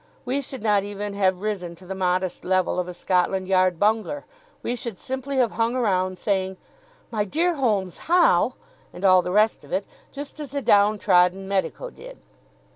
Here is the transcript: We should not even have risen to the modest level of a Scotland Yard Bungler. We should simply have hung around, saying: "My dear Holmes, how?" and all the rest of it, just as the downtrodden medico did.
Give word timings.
We 0.25 0.41
should 0.41 0.63
not 0.63 0.81
even 0.83 1.13
have 1.13 1.41
risen 1.43 1.75
to 1.75 1.85
the 1.85 1.93
modest 1.93 2.43
level 2.43 2.79
of 2.79 2.87
a 2.87 2.93
Scotland 2.95 3.47
Yard 3.47 3.77
Bungler. 3.79 4.25
We 4.63 4.75
should 4.75 4.97
simply 4.97 5.37
have 5.37 5.51
hung 5.51 5.75
around, 5.75 6.17
saying: 6.17 6.57
"My 7.11 7.23
dear 7.23 7.53
Holmes, 7.53 7.99
how?" 8.09 8.55
and 8.93 9.05
all 9.05 9.21
the 9.21 9.29
rest 9.29 9.63
of 9.63 9.71
it, 9.71 9.85
just 10.11 10.39
as 10.39 10.53
the 10.53 10.61
downtrodden 10.63 11.47
medico 11.47 11.91
did. 11.91 12.17